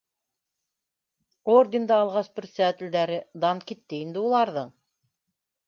[1.57, 4.77] —Орден да алғас председателдәре, дан китте инде уларҙың